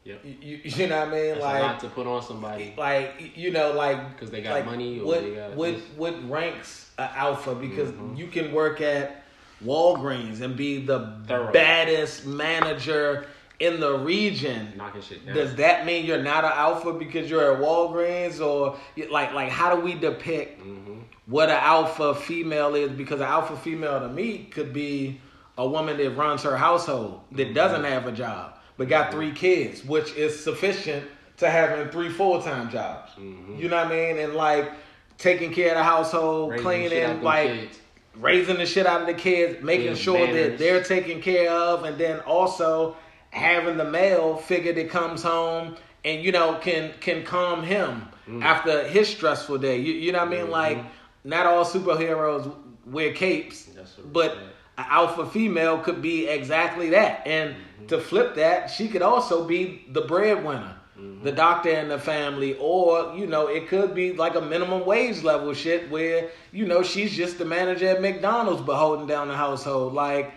[0.07, 0.21] Yep.
[0.41, 1.29] You, you, know what I mean?
[1.31, 2.73] That's like to put on somebody.
[2.77, 5.83] like you know like 'Cause they got like, money or what they got what this.
[5.97, 8.15] what ranks a alpha because Mm-hmm.
[8.15, 9.23] you can work at
[9.65, 11.51] Walgreens and be the Thorough.
[11.51, 13.25] baddest manager
[13.59, 15.35] in the region Knocking shit down.
[15.35, 18.77] does that mean you're not an alpha because you're at Walgreens or
[19.09, 20.99] like like how do we depict Mm-hmm.
[21.25, 25.19] what an alpha female is because an alpha female to me could be
[25.57, 27.37] a woman that runs her household Mm-hmm.
[27.37, 31.05] that doesn't have a job but got three kids which is sufficient
[31.37, 34.71] to having three full-time jobs you know what I mean and like
[35.17, 36.65] taking care of the household Mm-hmm.
[36.67, 37.79] Raising the cleaning them like kids.
[38.15, 41.97] raising the shit out of the kids, making sure that they're taken care of, and
[41.97, 42.95] then also
[43.31, 48.43] having the male figure that comes home and you know can can calm him Mm.
[48.43, 49.77] after his stressful day.
[49.77, 50.41] You, you know what I mean?
[50.41, 50.51] Mm-hmm.
[50.51, 50.77] Like
[51.23, 52.53] not all superheroes
[52.85, 54.37] wear capes, That's what I'm but.
[54.77, 57.25] An alpha female could be exactly that.
[57.25, 57.87] And Mm-hmm.
[57.87, 60.75] to flip that, she could also be the breadwinner.
[60.99, 61.23] Mm-hmm.
[61.23, 65.21] The doctor in the family, or you know, it could be like a minimum wage
[65.21, 69.35] level shit where you know she's just the manager at McDonald's, but holding down the
[69.35, 69.93] household.
[69.93, 70.33] Like,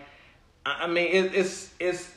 [0.65, 2.11] I mean, it, it's it's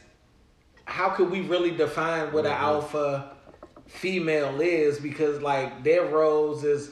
[0.85, 3.31] how could we really define what an alpha
[3.87, 4.99] female is?
[5.01, 6.91] Because like their roles is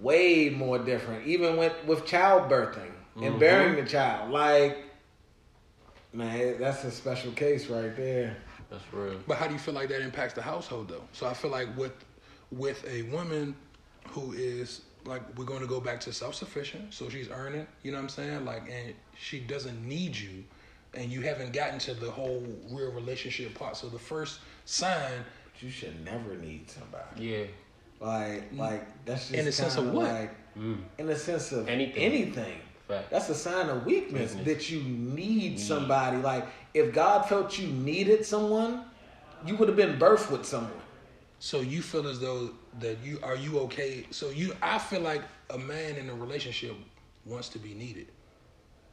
[0.00, 2.90] way more different, even with with childbirthing
[3.22, 3.38] and mm-hmm.
[3.38, 4.30] bearing the child.
[4.30, 4.78] Like,
[6.12, 8.36] man, that's a special case right there.
[8.70, 9.20] That's real.
[9.26, 11.04] But how do you feel like that impacts the household though?
[11.12, 11.92] So I feel like with
[12.52, 13.54] with a woman
[14.08, 17.96] who is like we're going to go back to self-sufficient so she's earning you know
[17.96, 20.44] what i'm saying like and she doesn't need you
[20.94, 25.24] and you haven't gotten to the whole real relationship part so the first sign
[25.60, 27.26] You should never need somebody.
[27.26, 27.44] Yeah.
[28.00, 30.10] Like, like that's just In the sense of what?
[30.10, 30.78] Like, mm.
[30.98, 32.02] in the sense of Anything.
[32.02, 32.58] anything.
[32.90, 33.10] Fact.
[33.10, 34.46] That's a sign of weakness Weakness.
[34.46, 35.58] that you need mm.
[35.60, 36.18] somebody.
[36.18, 38.84] Like, if God felt you needed someone,
[39.46, 40.72] you would have been birthed with someone.
[41.38, 42.50] so you feel as though
[42.80, 46.74] that you are you okay so you i feel like a man in a relationship
[47.24, 48.08] wants to be needed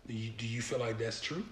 [0.07, 1.43] do you, do you feel like that's true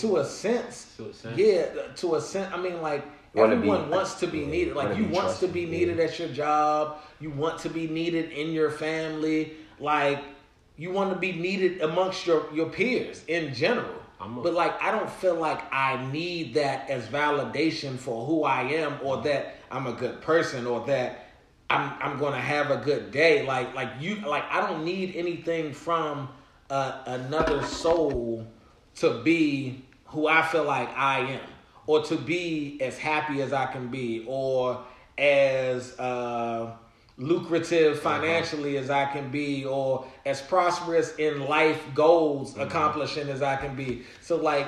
[0.00, 1.36] To a sense, To a sense.
[1.38, 1.66] yeah.
[1.96, 4.74] To a sense, I mean, like Wanna be- everyone wants to be yeah, needed.
[4.76, 5.76] Like you be want to trusted, be yeah.
[5.78, 6.98] needed at your job.
[7.20, 9.52] You want to be needed in your family.
[9.78, 10.20] Like
[10.80, 14.00] you want to be needed amongst your your peers in general.
[14.18, 18.62] A- but like I don't feel like I need that as validation for who I
[18.62, 21.28] am or that I'm a good person or that
[21.68, 23.46] I'm I'm going to have a good day.
[23.46, 26.30] Like like you like I don't need anything from
[26.70, 28.46] uh, another soul
[28.96, 31.48] to be who I feel like I am
[31.86, 34.82] or to be as happy as I can be or
[35.18, 36.72] as uh,
[37.20, 38.18] lucrative uh-huh.
[38.18, 42.62] financially as I can be or as prosperous in life goals mm-hmm.
[42.62, 44.02] accomplishing as I can be.
[44.22, 44.66] So like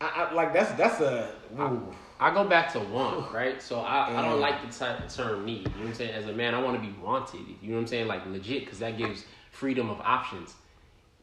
[0.00, 1.94] I, I like that's that's a ooh.
[2.20, 3.62] I go back to want, right?
[3.62, 4.40] So I, I don't mm.
[4.40, 5.58] like the type term need.
[5.58, 6.14] You know what I'm saying?
[6.14, 7.42] As a man, I want to be wanted.
[7.62, 8.08] You know what I'm saying?
[8.08, 10.54] Like legit, because that gives freedom of options.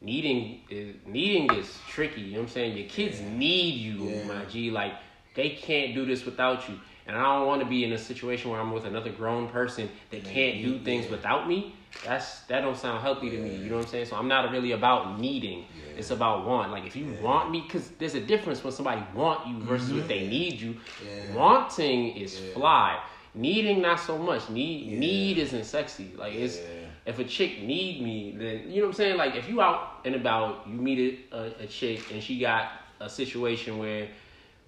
[0.00, 2.22] Needing is needing is tricky.
[2.22, 2.76] You know what I'm saying?
[2.78, 4.24] Your kids need you, Yeah.
[4.24, 4.70] my G.
[4.70, 4.94] Like
[5.36, 6.80] they can't do this without you.
[7.06, 9.88] And I don't want to be in a situation where I'm with another grown person
[10.10, 11.76] that can't do things without me.
[12.04, 13.54] That's that don't sound healthy to me.
[13.54, 14.06] You know what I'm saying?
[14.06, 15.66] So I'm not really about needing.
[15.96, 16.72] It's about want.
[16.72, 20.08] Like if you want me, because there's a difference when somebody want you versus if
[20.08, 20.30] they mm-hmm.
[20.30, 20.76] need you.
[21.06, 21.34] Yeah.
[21.34, 23.00] Wanting is fly.
[23.34, 24.48] Needing not so much.
[24.50, 24.98] Need Yeah.
[24.98, 26.10] need isn't sexy.
[26.16, 26.64] Like it's Yeah.
[27.06, 29.16] if a chick need me, then you know what I'm saying.
[29.16, 33.08] Like if you out and about, you meet a, a chick and she got a
[33.08, 34.08] situation where,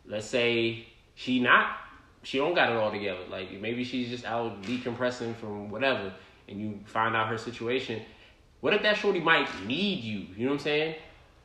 [0.09, 1.77] let's say she not,
[2.23, 3.21] she don't got it all together.
[3.31, 6.13] Like maybe she's just out decompressing from whatever,
[6.49, 8.03] and you find out her situation.
[8.61, 10.27] What if that shorty might need you?
[10.37, 10.95] You know what I'm saying?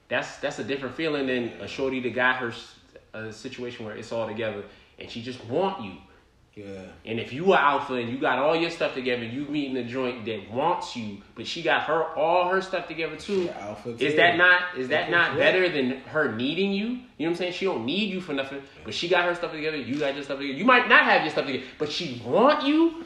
[0.10, 2.54] That's that's a different feeling than a shorty that got her
[3.14, 4.64] a situation where it's all together
[5.00, 5.98] and she just want you.
[6.56, 6.66] Yeah.
[7.06, 9.84] And if you are alpha and you got all your stuff together, you meeting a
[9.84, 13.44] joint that wants you, but she got her all her stuff together too.
[13.46, 15.38] She alpha is that not is that not Yeah.
[15.40, 16.86] better than her needing you?
[16.86, 17.54] You know what I'm saying?
[17.54, 19.78] She don't need you for nothing, but she got her stuff together.
[19.78, 20.58] You got your stuff together.
[20.58, 23.04] You might not have your stuff together, but she want you.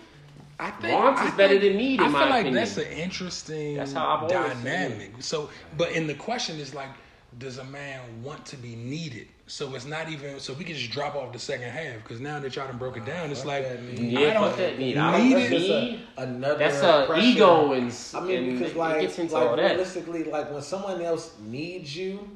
[0.59, 2.53] I think Want is better than need, in I my feel like opinion.
[2.55, 5.11] that's an interesting That's how I've always seen dynamic.
[5.19, 6.89] So, but in the question is like,
[7.37, 9.27] does a man want to be needed?
[9.47, 10.39] So it's not even.
[10.39, 12.97] So we can just drop off the second half because now that y'all done broke
[12.97, 13.63] it down, it's like.
[13.93, 14.97] Yeah, I don't fuck that need.
[14.97, 15.49] I don't need that's it.
[15.51, 15.99] That's need.
[16.17, 17.21] a- another That's a pressure.
[17.27, 19.71] ego and I mean, and because it like, gets into like all that.
[19.71, 22.27] realistically, like when someone else needs you,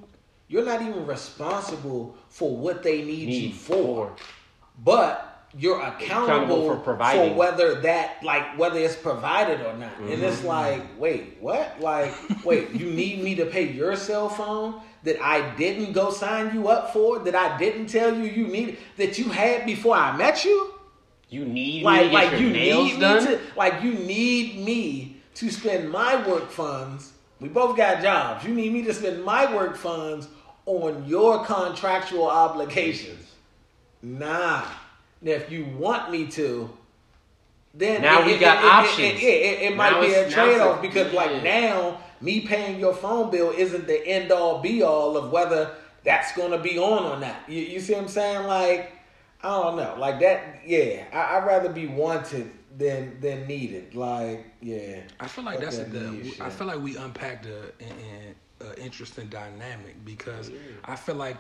[0.47, 4.13] you're not even responsible for what they need, you Need for,
[4.83, 7.31] but you're accountable, Accountable for providing.
[7.33, 9.97] For whether that like whether it's provided or not.
[9.99, 10.23] And Mm-hmm.
[10.23, 11.79] it's like, wait, what?
[11.81, 12.13] Like,
[12.45, 16.67] wait, you need me to pay your cell phone that I didn't go sign you
[16.67, 20.45] up for, that I didn't tell you you needed, that you had before I met
[20.45, 20.73] you?
[21.29, 23.23] You need me like like your you need done.
[23.25, 27.13] me to like you need me to spend my work funds.
[27.39, 28.45] We both got jobs.
[28.45, 30.27] You need me to spend my work funds
[30.65, 33.31] on your contractual obligations.
[34.01, 34.63] Nah.
[35.21, 36.69] Now, if you want me to,
[37.73, 38.99] then Now we got options.
[38.99, 41.43] It, it, it, it might Now be a trade off because, like yeah.
[41.43, 45.71] now, me paying your phone bill isn't the end all be all of whether
[46.03, 47.37] that's going to be on or not.
[47.47, 48.47] You, you see what I'm saying?
[48.47, 48.91] Like,
[49.43, 49.95] I don't know.
[49.97, 51.05] Like that, yeah.
[51.13, 53.95] I, I'd rather be wanted than than needed.
[53.95, 55.01] Like, yeah.
[55.19, 58.35] I feel like Fuck that's a, that the, I feel like we unpacked a, an
[58.59, 60.51] an interesting dynamic because
[60.85, 61.37] I feel like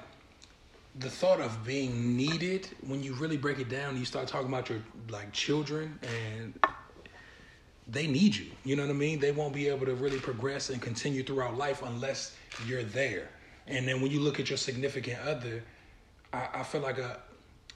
[0.99, 4.69] the thought of being needed when you really break it down, you start talking about
[4.69, 6.53] your like children and
[7.87, 8.47] they need you.
[8.63, 9.19] You know what I mean?
[9.19, 13.29] They won't be able to really progress and continue throughout life unless you're there.
[13.67, 15.63] And then when you look at your significant other,
[16.33, 17.19] I, I feel like a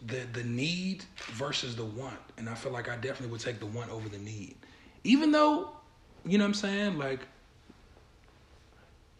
[0.08, 3.66] the the need versus the want, and I feel like I definitely would take the
[3.66, 4.56] want over the need,
[5.04, 5.70] even though,
[6.26, 7.22] you know what I'm saying, like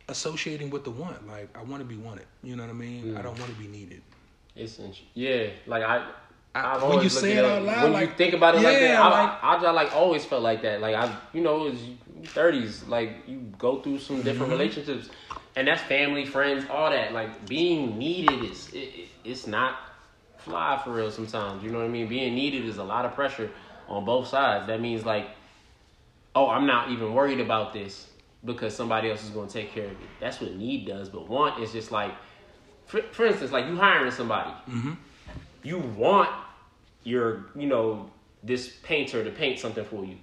[0.08, 2.26] associating with the want, like I want to be wanted.
[2.44, 3.18] You know what I mean?
[3.18, 4.02] I don't want to be needed.
[4.56, 4.80] It's
[5.14, 5.98] yeah, like I.
[5.98, 8.80] I- I've when you say it out loud, when like- you think about it like
[8.80, 10.80] yeah, that, I, like- I, I, just, like always felt like that.
[10.80, 11.82] Like I, you know, it's
[12.32, 12.84] thirties.
[12.88, 14.52] Like you go through some different Mm-hmm.
[14.52, 15.10] relationships,
[15.58, 17.12] and that's family, friends, all that.
[17.12, 19.76] Like being needed is it, it, it's not
[20.38, 21.12] fly for real.
[21.12, 22.08] Sometimes you know what I mean.
[22.08, 23.52] Being needed is a lot of pressure
[23.90, 24.68] on both sides.
[24.68, 25.28] That means like
[26.36, 28.08] oh, I'm not even worried about this
[28.46, 29.98] because somebody else is going to take care of it.
[30.20, 31.10] That's what need does.
[31.10, 32.12] But want is just like,
[32.86, 34.52] for, for instance, like you hiring somebody.
[35.64, 36.30] You want
[37.04, 38.10] your, you know,
[38.44, 40.18] this painter to paint something for you.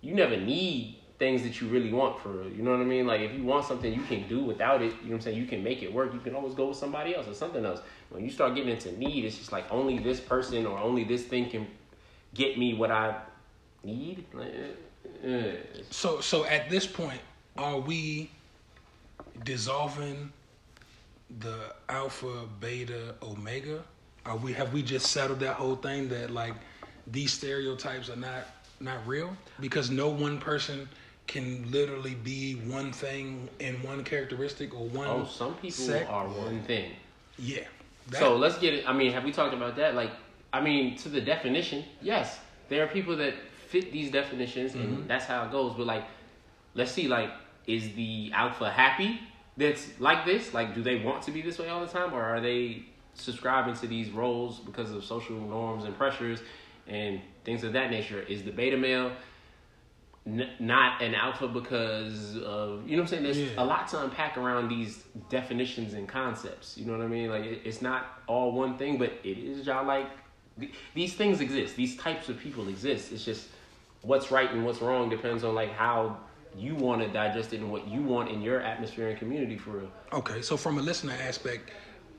[0.00, 2.50] You never need things that you really want for real.
[2.50, 3.06] You know what I mean?
[3.06, 5.36] Like if you want something you can do without it, you know what I'm saying?
[5.36, 6.14] You can make it work.
[6.14, 7.80] You can always go with somebody else or something else.
[8.10, 11.24] When you start getting into need, it's just like only this person or only this
[11.24, 11.66] thing can
[12.34, 13.16] get me what I
[13.82, 14.24] need.
[14.32, 14.54] Like,
[15.24, 15.56] eh, eh.
[15.90, 17.20] So so at this point,
[17.58, 18.30] are we
[19.44, 20.32] dissolving
[21.40, 23.82] the alpha, beta, omega?
[24.24, 26.54] Are we have we just settled that whole thing that like
[27.06, 28.44] these stereotypes are not
[28.80, 30.88] not real because no one person
[31.26, 35.08] can literally be one thing and one characteristic or one.
[35.08, 36.10] Oh, some people sect?
[36.10, 36.92] are one thing.
[37.38, 37.64] Yeah.
[38.08, 38.88] That- So let's get it.
[38.88, 39.94] I mean, have we talked about that?
[39.94, 40.10] Like,
[40.52, 42.38] I mean, to the definition, yes,
[42.70, 43.34] there are people that
[43.68, 45.06] fit these definitions, and mm-hmm.
[45.06, 45.74] that's how it goes.
[45.76, 46.04] But like,
[46.74, 47.30] let's see, like,
[47.68, 49.20] is the alpha happy
[49.56, 50.52] that's like this?
[50.54, 52.82] Like, do they want to be this way all the time, or are they
[53.14, 56.40] subscribing to these roles because of social norms and pressures
[56.88, 58.20] and things of that nature?
[58.22, 59.12] Is the beta male
[60.26, 63.22] n- not an alpha because of you know what I'm saying?
[63.24, 63.48] There's Yeah.
[63.62, 66.76] a lot to unpack around these definitions and concepts.
[66.78, 67.28] You know what I mean?
[67.30, 70.08] Like it, it's not all one thing, but it is y'all like
[70.58, 71.76] th- these things exist.
[71.76, 73.12] These types of people exist.
[73.12, 73.48] It's just
[74.02, 76.16] what's right and what's wrong depends on like how
[76.58, 79.70] you want to digest it and what you want in your atmosphere and community for
[79.70, 79.90] real.
[80.12, 81.70] Okay, so from a listener aspect,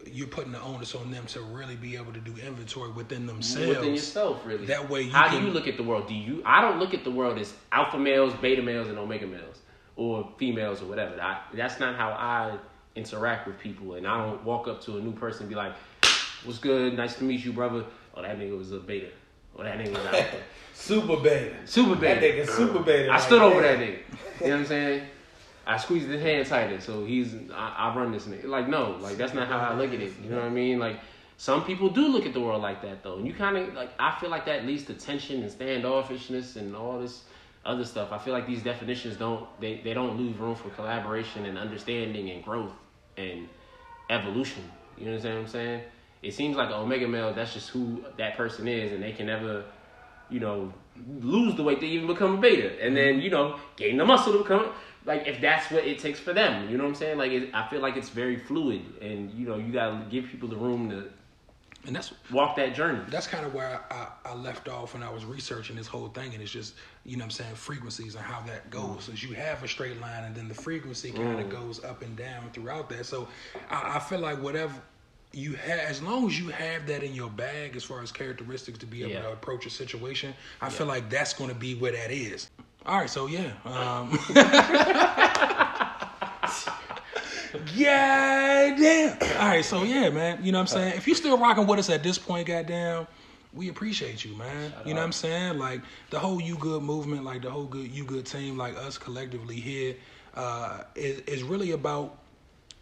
[0.06, 3.68] you're putting the onus on them to really be able to do inventory within themselves.
[3.68, 4.66] Within yourself, really.
[4.66, 6.08] That way you How do you look at the world?
[6.08, 6.42] Do you?
[6.46, 9.60] I don't look at the world as alpha males, beta males, and omega males,
[9.96, 11.20] or females, or whatever.
[11.22, 12.58] I, that's not how I
[12.96, 15.74] interact with people, and I don't walk up to a new person and be like,
[16.46, 16.96] "What's good?
[16.96, 19.10] Nice to meet you, brother." Oh, that nigga was a beta.
[19.58, 20.38] Oh, that nigga was alpha.
[20.74, 21.56] Super beta.
[21.66, 22.42] Super That beta.
[22.44, 23.10] nigga super beta.
[23.10, 24.00] I like stood over that nigga.
[24.40, 25.04] You know what I'm saying?
[25.68, 28.46] I squeezed his hand tighter, so he's I, I run this nigga.
[28.46, 30.14] Like no, like that's not how I look at it.
[30.24, 30.80] You know what I mean?
[30.80, 31.00] Like
[31.38, 33.92] some people do look at the world like that though, and you kind of like
[34.00, 37.24] I feel like that leads to tension and standoffishness and all this
[37.66, 38.14] other stuff.
[38.14, 42.30] I feel like these definitions don't they they don't leave room for collaboration and understanding
[42.30, 42.72] and growth
[43.18, 43.50] and
[44.10, 44.64] evolution.
[44.98, 45.82] You know what I'm saying?
[46.22, 47.34] It seems like an omega male.
[47.34, 49.64] That's just who that person is, and they can never
[50.30, 50.74] you know,
[51.22, 54.34] lose the weight to even become a beta, and then you know, gain the muscle
[54.34, 54.72] to become
[55.06, 56.70] like if that's what it takes for them.
[56.70, 57.18] You know what I'm saying?
[57.18, 60.50] Like it, I feel like it's very fluid, and you know, you gotta give people
[60.50, 61.10] the room to
[61.88, 63.00] and that's walk that journey.
[63.08, 66.34] that's kind of where I, I left off when I was researching this whole thing,
[66.34, 69.08] and it's just you know what I'm saying frequencies and how that goes.
[69.08, 69.18] Mm.
[69.18, 71.52] So you have a straight line, and then the frequency kind of mm.
[71.52, 73.06] goes up and down throughout that.
[73.06, 73.28] So
[73.70, 74.76] I, I feel like whatever
[75.32, 78.80] you have, as long as you have that in your bag, as far as characteristics
[78.80, 79.22] to be able Yeah.
[79.24, 82.50] to approach a situation, I feel like that's going to be where that is.
[82.86, 83.52] All right, so yeah.
[83.66, 84.18] Um,
[87.76, 89.18] yeah, damn.
[89.42, 90.44] All right, so yeah, man.
[90.44, 90.94] You know what I'm saying?
[90.98, 93.08] If you're still rocking with us at this point, goddamn,
[93.54, 94.72] we appreciate you, man.
[94.86, 95.58] you know what I'm saying?
[95.58, 98.98] Like the whole You Good movement, like the whole good You Good team, like us
[98.98, 99.96] collectively here,
[100.36, 102.18] uh, is is really about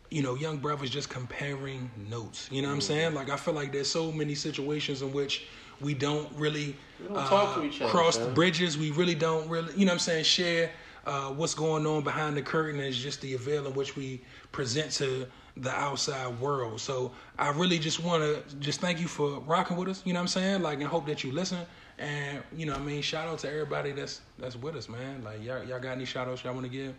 [0.10, 2.50] you know, young brothers just comparing notes.
[2.52, 3.14] You know what I'm saying?
[3.14, 5.48] Like I feel like there's so many situations in which
[5.82, 8.78] we don't really We don't talk to each other, cross the bridges.
[8.78, 10.72] We really don't really, you know what I'm saying, share
[11.08, 14.92] uh, what's going on behind the curtain is just the avail in which we present
[14.92, 16.82] to the outside world.
[16.82, 20.02] So I really just want to just thank you for rocking with us.
[20.06, 20.62] You know what I'm saying?
[20.62, 21.60] Like, and hope that you listen.
[21.98, 25.24] And you know, what I mean, shout out to everybody that's that's with us, man.
[25.24, 26.94] Like, y'all, y'all got any shout outs y'all want to give?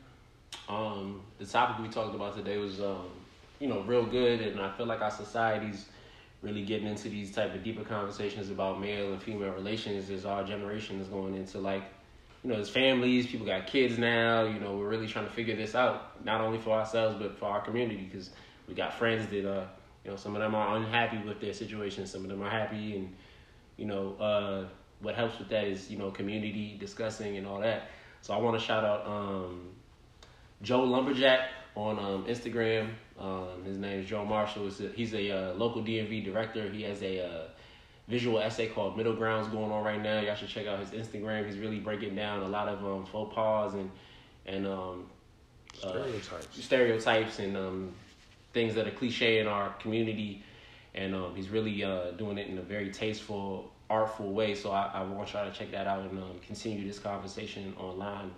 [0.69, 3.09] Um, the topic we talked about today was, um,
[3.59, 5.87] you know, real good, and I feel like our society's
[6.43, 10.45] really getting into these type of deeper conversations about male and female relations as our
[10.45, 11.83] generation is going into like,
[12.45, 14.45] you know, as families, people got kids now.
[14.45, 17.47] You know, we're really trying to figure this out, not only for ourselves but for
[17.47, 18.31] our community, because
[18.69, 19.67] we got friends that, uh,
[20.05, 22.97] you know, some of them are unhappy with their situation, some of them are happy,
[22.97, 23.15] and
[23.77, 24.69] you know, uh,
[25.01, 27.91] what helps with that is you know community discussing and all that.
[28.21, 29.07] So I want to shout out.
[29.07, 29.71] Um,
[30.62, 32.90] Joe Lumberjack on um, Instagram.
[33.18, 34.64] Um, his name is Joe Marshall.
[34.64, 36.68] He's a, he's a uh, local DMV director.
[36.68, 37.49] He has a uh,
[38.09, 40.20] visual essay called Middle Grounds going on right now.
[40.20, 41.47] Y'all should check out his Instagram.
[41.47, 43.91] He's really breaking down a lot of um, faux pas and
[44.47, 45.07] and um,
[45.85, 46.64] uh, Stereotypes.
[46.64, 47.93] stereotypes and um,
[48.53, 50.43] things that are cliche in our community.
[50.95, 54.55] And um, he's really uh, doing it in a very tasteful, artful way.
[54.55, 58.33] So I, I want y'all to check that out and um, continue this conversation online,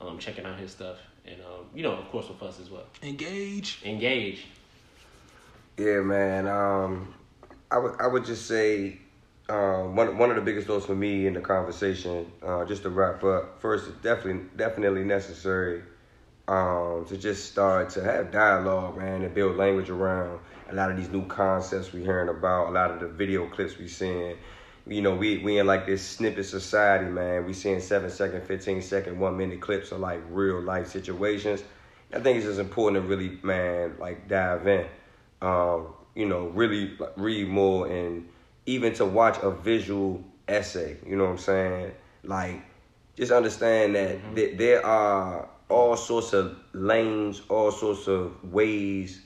[0.00, 0.98] um, checking out his stuff.
[1.26, 2.84] And, um, you know, of course, with us as well.
[3.02, 3.80] Engage.
[3.84, 4.46] Engage.
[5.78, 6.46] Yeah, man.
[6.46, 7.14] Um,
[7.70, 8.98] I would I would just say
[9.48, 12.90] um, one one of the biggest thoughts for me in the conversation, uh, just to
[12.90, 13.60] wrap up.
[13.60, 15.82] First, it's definitely definitely necessary
[16.46, 20.38] um, to just start to have dialogue, man, and build language around
[20.70, 23.78] a lot of these new concepts we're hearing about, a lot of the video clips
[23.78, 24.36] we're seeing.
[24.86, 27.46] You know, we we in like this snippet society, man.
[27.46, 31.62] We seeing seven second, fifteen second, one minute clips of like real life situations.
[32.12, 34.86] I think it's just important to really, man, like dive in.
[35.40, 38.28] Um, you know, really read more and
[38.66, 40.96] even to watch a visual essay.
[41.06, 41.92] You know what I'm saying?
[42.22, 42.62] Like,
[43.16, 44.34] just understand that mm-hmm.
[44.34, 49.22] th- there are all sorts of lanes, all sorts of ways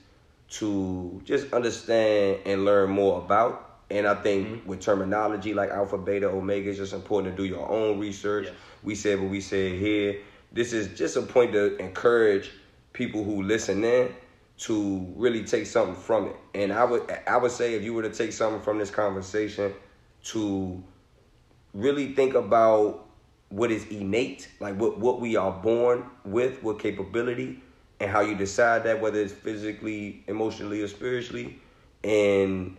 [0.50, 3.67] to just understand and learn more about.
[3.90, 4.68] And I think mm-hmm.
[4.68, 8.46] with terminology like alpha, beta, omega, it's just important to do your own research.
[8.46, 8.52] Yeah.
[8.82, 10.20] We said what we said here.
[10.52, 12.50] This is just a point to encourage
[12.92, 14.14] people who listen in
[14.58, 16.36] to really take something from it.
[16.54, 19.72] And I would I would say if you were to take something from this conversation
[20.24, 20.82] to
[21.72, 23.06] really think about
[23.50, 27.62] what is innate, like what, what we are born with, what capability,
[28.00, 31.58] and how you decide that, whether it's physically, emotionally, or spiritually,
[32.04, 32.76] and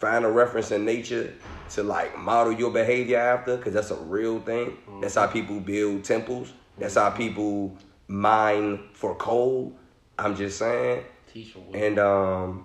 [0.00, 1.32] find a reference in nature
[1.70, 4.70] to like model your behavior after, because that's a real thing.
[4.70, 5.00] Mm-hmm.
[5.02, 6.52] That's how people build temples.
[6.78, 7.76] That's how people
[8.08, 9.72] mine for coal.
[10.18, 11.04] I'm just saying.
[11.74, 12.64] And um,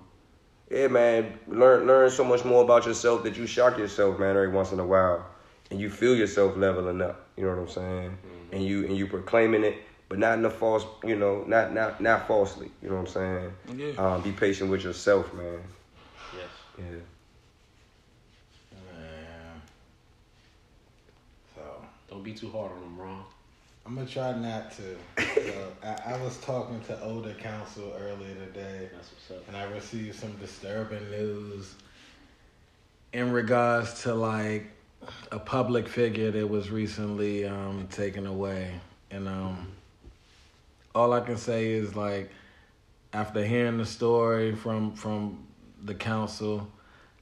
[0.72, 4.50] yeah, man, learn learn so much more about yourself that you shock yourself, man, every
[4.50, 5.26] once in a while,
[5.70, 7.28] and you feel yourself leveling up.
[7.38, 8.10] You know what I'm saying?
[8.10, 8.56] Mm-hmm.
[8.56, 9.76] And you and you proclaiming it,
[10.10, 12.72] but not in a false, you know, not not not falsely.
[12.82, 13.88] You know what I'm saying?
[13.96, 14.14] Yeah.
[14.14, 15.60] Um, be patient with yourself, man.
[16.34, 16.50] Yes.
[16.80, 16.86] Yeah.
[18.94, 19.62] Man.
[21.54, 21.62] So
[22.16, 23.24] don't be too hard on them, Ron.
[23.86, 24.96] I'm gonna try not to.
[25.18, 28.90] So I, I, was talking to older counsel earlier today,
[29.48, 31.76] and I received some disturbing news
[33.12, 34.72] in regards to like
[35.34, 38.80] a public figure that was recently um, taken away,
[39.12, 39.68] and um,
[40.96, 42.32] all I can say is like
[43.12, 45.46] after hearing the story from from
[45.84, 46.66] the counsel,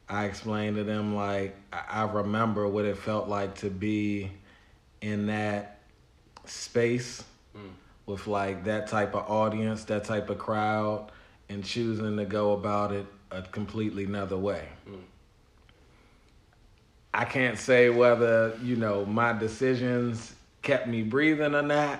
[0.08, 4.30] I explained to them like I remember what it felt like to be
[5.04, 5.80] in that
[6.46, 7.24] space
[7.56, 7.70] mm.
[8.06, 11.12] with like that type of audience, that type of crowd,
[11.50, 14.66] and choosing to go about it a completely another way.
[14.90, 15.02] Mm.
[17.14, 22.00] I can't say whether, you know, my decisions kept me breathing or not,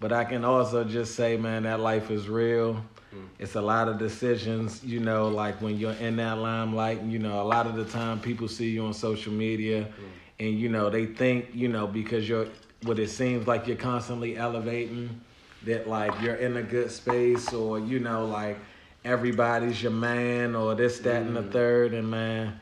[0.00, 2.82] but I can also just say, man, that life is real.
[3.14, 3.26] Mm.
[3.38, 7.42] It's a lot of decisions, you know, like when you're in that limelight, you know,
[7.42, 10.23] a lot of the time people see you on social media mm.
[10.38, 12.48] And, you know, they think, you know, because you're
[12.82, 15.20] what it seems like you're constantly elevating,
[15.64, 18.58] that like you're in a good space, or you know, like
[19.04, 21.28] everybody's your man, or this, that, mm.
[21.28, 21.52] and the mm.
[21.52, 22.60] third, and man,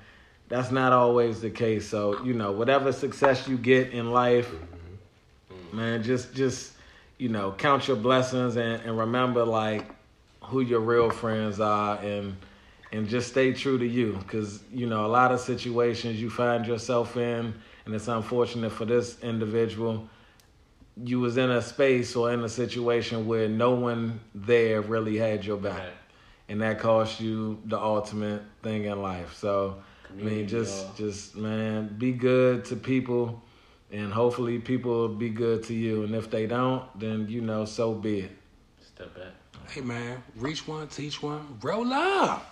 [0.49, 1.89] that's not always the case.
[1.89, 5.77] So you know, whatever success you get in life, mm-hmm.
[5.77, 6.73] man, just just
[7.19, 9.87] you know, count your blessings and, and remember like
[10.43, 12.37] who your real friends are and
[12.93, 14.13] and just stay true to you.
[14.19, 18.85] Because you know a lot of situations you find yourself in and it's unfortunate for
[18.85, 20.09] this individual
[21.03, 25.45] you was in a space or in a situation where no one there really had
[25.45, 25.79] your back.
[25.79, 25.93] Right.
[26.51, 29.35] and that cost you the ultimate thing in life.
[29.35, 30.95] So Community, i mean just y'all.
[30.97, 33.43] just man be good to people
[33.91, 36.05] and hopefully people will be good to you.
[36.05, 38.33] And if they don't then you know so be it.
[38.81, 39.33] Step back.
[39.71, 42.52] Hey man reach one teach one roll up